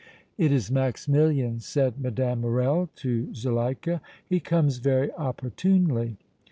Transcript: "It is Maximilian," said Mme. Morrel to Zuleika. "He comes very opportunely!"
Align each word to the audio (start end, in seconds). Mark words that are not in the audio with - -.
"It 0.35 0.51
is 0.51 0.71
Maximilian," 0.71 1.59
said 1.59 1.99
Mme. 1.99 2.33
Morrel 2.41 2.89
to 2.95 3.31
Zuleika. 3.35 4.01
"He 4.27 4.39
comes 4.39 4.79
very 4.79 5.13
opportunely!" 5.13 6.17